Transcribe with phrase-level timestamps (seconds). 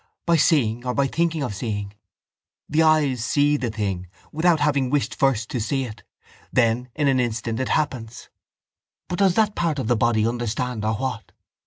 [0.25, 1.93] By seeing or by thinking of seeing.
[2.67, 5.87] The eyes see the thing, without having wished first to see.
[6.51, 8.29] Then in an instant it happens.
[9.07, 11.33] But does that part of the body understand or what?